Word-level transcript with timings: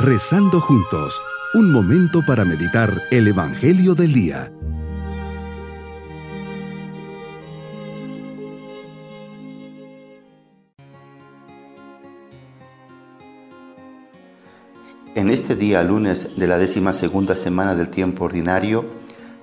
Rezando 0.00 0.60
juntos, 0.60 1.20
un 1.54 1.72
momento 1.72 2.24
para 2.24 2.44
meditar 2.44 3.02
el 3.10 3.26
Evangelio 3.26 3.96
del 3.96 4.12
Día. 4.12 4.52
En 15.16 15.30
este 15.30 15.56
día 15.56 15.82
lunes 15.82 16.36
de 16.36 16.46
la 16.46 16.58
décima 16.58 16.92
segunda 16.92 17.34
semana 17.34 17.74
del 17.74 17.88
tiempo 17.88 18.26
ordinario, 18.26 18.84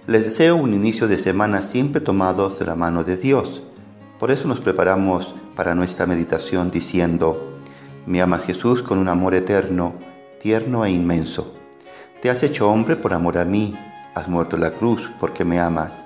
les 0.07 0.23
deseo 0.23 0.55
un 0.55 0.73
inicio 0.73 1.09
de 1.09 1.17
semana 1.17 1.61
siempre 1.61 1.99
tomados 1.99 2.59
de 2.59 2.65
la 2.65 2.77
mano 2.77 3.03
de 3.03 3.17
Dios. 3.17 3.61
Por 4.17 4.31
eso 4.31 4.47
nos 4.47 4.61
preparamos 4.61 5.35
para 5.57 5.75
nuestra 5.75 6.05
meditación 6.05 6.71
diciendo, 6.71 7.59
me 8.05 8.22
amas 8.22 8.45
Jesús 8.45 8.81
con 8.81 8.99
un 8.99 9.09
amor 9.09 9.35
eterno, 9.35 10.14
tierno 10.45 10.85
e 10.85 10.91
inmenso. 10.91 11.55
Te 12.22 12.30
has 12.30 12.44
hecho 12.44 12.70
hombre 12.70 12.95
por 12.95 13.16
amor 13.16 13.40
a 13.40 13.45
mí, 13.45 13.76
has 14.13 14.27
muerto 14.27 14.58
la 14.58 14.70
cruz 14.70 15.09
porque 15.20 15.44
me 15.44 15.59
amas. 15.59 15.98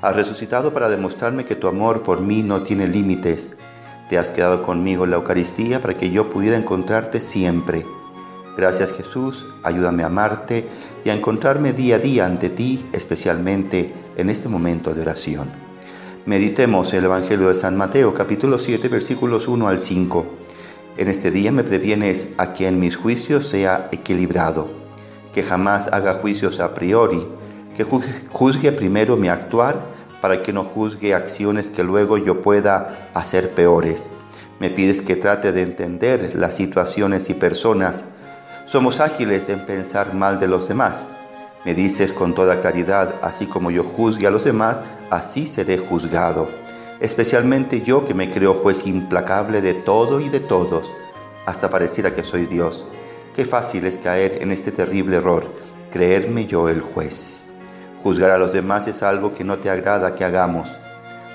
Has 0.00 0.14
resucitado 0.14 0.72
para 0.72 0.88
demostrarme 0.88 1.44
que 1.44 1.56
tu 1.56 1.66
amor 1.66 2.04
por 2.04 2.20
mí 2.20 2.44
no 2.44 2.62
tiene 2.62 2.86
límites. 2.86 3.56
Te 4.08 4.16
has 4.16 4.30
quedado 4.30 4.62
conmigo 4.62 5.02
en 5.02 5.10
la 5.10 5.16
Eucaristía 5.16 5.82
para 5.82 5.94
que 5.94 6.12
yo 6.12 6.30
pudiera 6.30 6.56
encontrarte 6.56 7.20
siempre. 7.20 7.84
Gracias 8.56 8.92
Jesús, 8.92 9.44
ayúdame 9.64 10.04
a 10.04 10.06
amarte 10.06 10.68
y 11.04 11.10
a 11.10 11.14
encontrarme 11.14 11.72
día 11.72 11.96
a 11.96 11.98
día 11.98 12.26
ante 12.26 12.48
ti, 12.48 12.88
especialmente 12.92 13.92
en 14.16 14.30
este 14.30 14.48
momento 14.48 14.94
de 14.94 15.00
oración. 15.02 15.50
Meditemos 16.26 16.94
el 16.94 17.06
Evangelio 17.06 17.48
de 17.48 17.56
San 17.56 17.76
Mateo 17.76 18.14
capítulo 18.14 18.60
7 18.60 18.86
versículos 18.86 19.48
1 19.48 19.66
al 19.66 19.80
5. 19.80 20.39
En 21.00 21.08
este 21.08 21.30
día 21.30 21.50
me 21.50 21.64
previenes 21.64 22.28
a 22.36 22.52
que 22.52 22.68
en 22.68 22.78
mis 22.78 22.94
juicios 22.94 23.48
sea 23.48 23.88
equilibrado, 23.90 24.68
que 25.32 25.42
jamás 25.42 25.88
haga 25.90 26.16
juicios 26.16 26.60
a 26.60 26.74
priori, 26.74 27.26
que 27.74 27.84
juzgue 27.84 28.70
primero 28.72 29.16
mi 29.16 29.28
actuar 29.28 29.80
para 30.20 30.42
que 30.42 30.52
no 30.52 30.62
juzgue 30.62 31.14
acciones 31.14 31.70
que 31.70 31.84
luego 31.84 32.18
yo 32.18 32.42
pueda 32.42 33.08
hacer 33.14 33.52
peores. 33.52 34.10
Me 34.58 34.68
pides 34.68 35.00
que 35.00 35.16
trate 35.16 35.52
de 35.52 35.62
entender 35.62 36.32
las 36.34 36.54
situaciones 36.54 37.30
y 37.30 37.32
personas. 37.34 38.04
Somos 38.66 39.00
ágiles 39.00 39.48
en 39.48 39.64
pensar 39.64 40.12
mal 40.12 40.38
de 40.38 40.48
los 40.48 40.68
demás. 40.68 41.06
Me 41.64 41.74
dices 41.74 42.12
con 42.12 42.34
toda 42.34 42.60
claridad, 42.60 43.14
así 43.22 43.46
como 43.46 43.70
yo 43.70 43.84
juzgue 43.84 44.26
a 44.26 44.30
los 44.30 44.44
demás, 44.44 44.82
así 45.08 45.46
seré 45.46 45.78
juzgado 45.78 46.69
especialmente 47.00 47.80
yo 47.80 48.06
que 48.06 48.14
me 48.14 48.30
creo 48.30 48.54
juez 48.54 48.86
implacable 48.86 49.62
de 49.62 49.74
todo 49.74 50.20
y 50.20 50.28
de 50.28 50.40
todos, 50.40 50.92
hasta 51.46 51.70
pareciera 51.70 52.14
que 52.14 52.22
soy 52.22 52.46
Dios. 52.46 52.84
Qué 53.34 53.44
fácil 53.44 53.86
es 53.86 53.98
caer 53.98 54.38
en 54.42 54.52
este 54.52 54.70
terrible 54.70 55.16
error, 55.16 55.50
creerme 55.90 56.46
yo 56.46 56.68
el 56.68 56.80
juez. 56.80 57.46
Juzgar 58.02 58.30
a 58.30 58.38
los 58.38 58.52
demás 58.52 58.86
es 58.86 59.02
algo 59.02 59.34
que 59.34 59.44
no 59.44 59.58
te 59.58 59.70
agrada 59.70 60.14
que 60.14 60.24
hagamos. 60.24 60.70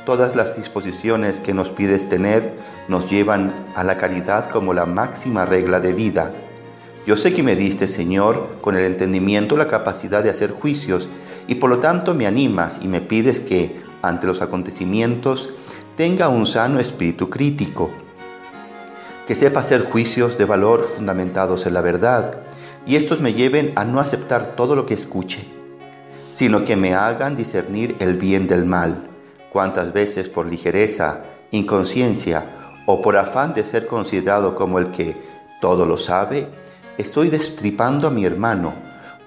Todas 0.05 0.35
las 0.35 0.55
disposiciones 0.55 1.39
que 1.39 1.53
nos 1.53 1.69
pides 1.69 2.09
tener 2.09 2.53
nos 2.87 3.09
llevan 3.09 3.53
a 3.75 3.83
la 3.83 3.97
caridad 3.97 4.49
como 4.49 4.73
la 4.73 4.85
máxima 4.85 5.45
regla 5.45 5.79
de 5.79 5.93
vida. 5.93 6.31
Yo 7.07 7.17
sé 7.17 7.33
que 7.33 7.43
me 7.43 7.55
diste, 7.55 7.87
Señor, 7.87 8.57
con 8.61 8.75
el 8.75 8.83
entendimiento 8.83 9.57
la 9.57 9.67
capacidad 9.67 10.23
de 10.23 10.29
hacer 10.29 10.51
juicios 10.51 11.09
y 11.47 11.55
por 11.55 11.69
lo 11.69 11.79
tanto 11.79 12.13
me 12.13 12.25
animas 12.25 12.79
y 12.81 12.87
me 12.87 13.01
pides 13.01 13.39
que, 13.39 13.84
ante 14.07 14.27
los 14.27 14.41
acontecimientos, 14.41 15.49
tenga 15.95 16.29
un 16.29 16.45
sano 16.45 16.79
espíritu 16.79 17.29
crítico, 17.29 17.91
que 19.27 19.35
sepa 19.35 19.61
hacer 19.61 19.85
juicios 19.85 20.37
de 20.37 20.45
valor 20.45 20.83
fundamentados 20.83 21.65
en 21.65 21.73
la 21.73 21.81
verdad, 21.81 22.35
y 22.85 22.95
estos 22.95 23.21
me 23.21 23.33
lleven 23.33 23.73
a 23.75 23.85
no 23.85 23.99
aceptar 23.99 24.55
todo 24.55 24.75
lo 24.75 24.85
que 24.85 24.93
escuche, 24.93 25.45
sino 26.31 26.65
que 26.65 26.75
me 26.75 26.93
hagan 26.93 27.35
discernir 27.35 27.95
el 27.99 28.17
bien 28.17 28.47
del 28.47 28.65
mal, 28.65 29.07
cuantas 29.51 29.93
veces 29.93 30.27
por 30.29 30.45
ligereza, 30.45 31.21
inconsciencia 31.51 32.45
o 32.85 33.01
por 33.01 33.17
afán 33.17 33.53
de 33.53 33.65
ser 33.65 33.87
considerado 33.87 34.53
como 34.53 34.77
el 34.77 34.91
que 34.91 35.15
todo 35.61 35.85
lo 35.85 35.97
sabe, 35.97 36.47
estoy 36.97 37.29
destripando 37.29 38.07
a 38.07 38.11
mi 38.11 38.25
hermano, 38.25 38.73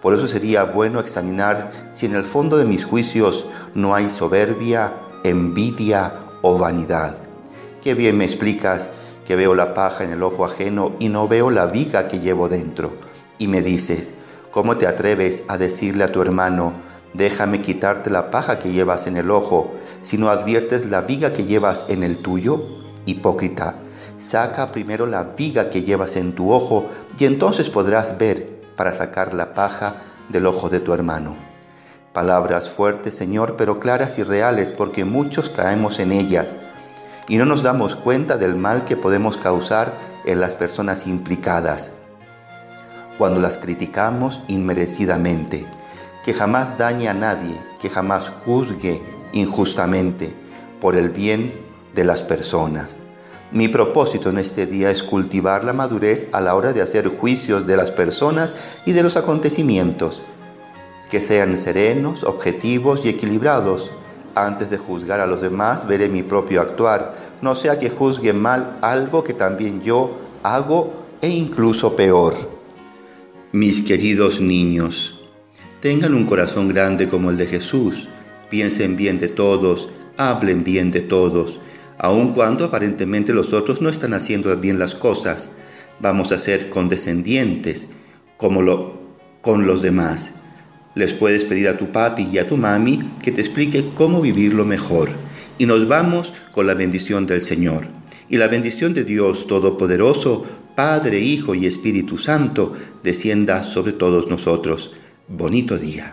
por 0.03 0.15
eso 0.15 0.27
sería 0.27 0.65
bueno 0.65 1.01
examinar 1.01 1.91
si 1.93 2.07
en 2.07 2.15
el 2.15 2.25
fondo 2.25 2.57
de 2.57 2.65
mis 2.65 2.85
juicios 2.85 3.47
no 3.75 3.95
hay 3.95 4.11
soberbia, 4.11 4.95
envidia 5.25 6.13
o 6.43 6.57
vanidad. 6.57 7.17
Qué 7.83 7.95
bien 7.95 8.17
me 8.17 8.25
explicas 8.25 8.91
que 9.27 9.37
veo 9.37 9.55
la 9.55 9.75
paja 9.75 10.05
en 10.05 10.13
el 10.13 10.23
ojo 10.23 10.45
ajeno 10.45 10.93
y 10.99 11.09
no 11.09 11.29
veo 11.29 11.51
la 11.51 11.67
viga 11.67 12.09
que 12.09 12.21
llevo 12.21 12.49
dentro. 12.49 12.93
Y 13.39 13.49
me 13.49 13.61
dices, 13.61 14.13
¿cómo 14.53 14.77
te 14.77 14.87
atreves 14.87 15.45
a 15.49 15.59
decirle 15.59 16.05
a 16.05 16.13
tu 16.13 16.23
hermano, 16.23 16.73
déjame 17.13 17.61
quitarte 17.61 18.09
la 18.09 18.31
paja 18.31 18.59
que 18.59 18.73
llevas 18.73 19.07
en 19.07 19.17
el 19.17 19.31
ojo, 19.31 19.75
si 20.03 20.17
no 20.17 20.29
adviertes 20.29 20.87
la 20.87 21.01
viga 21.01 21.33
que 21.33 21.45
llevas 21.45 21.85
en 21.89 22.05
el 22.05 22.19
tuyo? 22.19 22.63
Hipócrita, 23.05 23.77
saca 24.17 24.71
primero 24.71 25.07
la 25.07 25.25
viga 25.25 25.71
que 25.71 25.83
llevas 25.83 26.17
en 26.17 26.33
tu 26.33 26.53
ojo 26.53 26.87
y 27.19 27.25
entonces 27.25 27.69
podrás 27.69 28.19
ver 28.19 28.58
para 28.79 28.95
sacar 28.95 29.35
la 29.35 29.53
paja 29.53 29.97
del 30.31 30.47
ojo 30.47 30.71
de 30.71 30.81
tu 30.81 30.95
hermano. 30.95 31.37
Palabras 32.15 32.71
fuertes, 32.71 33.15
Señor, 33.15 33.57
pero 33.59 33.81
claras 33.81 34.19
y 34.19 34.23
reales, 34.23 34.73
porque 34.73 35.05
muchos 35.05 35.51
caemos 35.51 35.99
en 35.99 36.13
ellas 36.13 36.57
y 37.29 37.37
no 37.37 37.45
nos 37.45 37.63
damos 37.63 37.95
cuenta 37.95 38.39
del 38.39 38.57
mal 38.57 38.87
que 38.87 38.97
podemos 38.97 39.37
causar 39.37 39.93
en 40.25 40.41
las 40.41 40.57
personas 40.57 41.07
implicadas 41.07 41.97
cuando 43.19 43.41
las 43.41 43.59
criticamos 43.59 44.43
inmerecidamente. 44.49 45.67
Que 46.25 46.33
jamás 46.33 46.79
dañe 46.79 47.09
a 47.09 47.15
nadie, 47.15 47.61
que 47.81 47.91
jamás 47.91 48.31
juzgue 48.45 49.03
injustamente 49.33 50.35
por 50.81 50.97
el 50.97 51.11
bien 51.11 51.53
de 51.95 52.05
las 52.05 52.23
personas. 52.23 53.01
Mi 53.51 53.69
propósito 53.69 54.29
en 54.29 54.39
este 54.39 54.67
día 54.67 54.91
es 54.91 55.03
cultivar 55.03 55.65
la 55.65 55.73
madurez 55.73 56.29
a 56.33 56.41
la 56.43 56.55
hora 56.55 56.75
de 56.75 56.83
hacer 56.83 57.09
juicios 57.09 57.67
de 57.67 57.79
las 57.79 57.91
personas 57.91 58.57
y 58.85 58.93
de 58.93 59.03
los 59.03 59.17
acontecimientos, 59.17 60.23
que 61.11 61.23
sean 61.23 61.57
serenos, 61.57 62.25
objetivos 62.25 63.01
y 63.05 63.09
equilibrados. 63.09 63.91
Antes 64.35 64.69
de 64.69 64.77
juzgar 64.77 65.21
a 65.21 65.27
los 65.27 65.41
demás, 65.41 65.89
veré 65.89 66.11
mi 66.11 66.23
propio 66.23 66.61
actuar, 66.61 67.15
no 67.41 67.55
sea 67.55 67.79
que 67.79 67.89
juzgue 67.89 68.35
mal 68.35 68.77
algo 68.83 69.25
que 69.25 69.33
también 69.33 69.81
yo 69.81 70.19
hago 70.43 70.93
e 71.23 71.31
incluso 71.31 71.97
peor. 71.97 72.35
Mis 73.53 73.81
queridos 73.81 74.43
niños, 74.43 75.21
tengan 75.81 76.13
un 76.13 76.27
corazón 76.27 76.69
grande 76.69 77.09
como 77.09 77.31
el 77.31 77.39
de 77.39 77.47
Jesús, 77.47 78.11
piensen 78.51 78.95
bien 78.95 79.19
de 79.19 79.29
todos, 79.29 79.89
hablen 80.19 80.65
bien 80.65 80.91
de 80.91 81.01
todos, 81.01 81.61
aun 81.99 82.33
cuando 82.33 82.65
aparentemente 82.65 83.35
los 83.35 83.53
otros 83.53 83.83
no 83.83 83.89
están 83.89 84.15
haciendo 84.15 84.57
bien 84.57 84.79
las 84.79 84.95
cosas. 84.95 85.51
Vamos 86.01 86.33
a 86.33 86.39
ser 86.39 86.71
condescendientes 86.71 87.89
como 88.37 88.63
lo, 88.63 89.01
con 89.43 89.67
los 89.67 89.83
demás. 89.83 90.35
Les 90.95 91.13
puedes 91.13 91.45
pedir 91.45 91.69
a 91.69 91.77
tu 91.77 91.93
papi 91.93 92.29
y 92.33 92.39
a 92.39 92.49
tu 92.49 92.57
mami 92.57 93.01
que 93.23 93.33
te 93.33 93.41
explique 93.41 93.91
cómo 93.95 94.21
vivirlo 94.21 94.65
mejor. 94.65 95.11
Y 95.59 95.67
nos 95.67 95.89
vamos 95.89 96.33
con 96.53 96.67
la 96.67 96.75
bendición 96.75 97.27
del 97.27 97.43
Señor. 97.43 97.89
Y 98.29 98.37
la 98.37 98.49
bendición 98.49 98.95
de 98.95 99.05
Dios 99.05 99.47
Todopoderoso, 99.47 100.47
Padre, 100.77 101.19
Hijo 101.21 101.55
y 101.55 101.67
Espíritu 101.67 102.19
Santo, 102.19 102.75
descienda 103.03 103.65
sobre 103.65 103.93
todos 103.93 104.29
nosotros. 104.29 104.95
Bonito 105.27 105.77
día. 105.79 106.13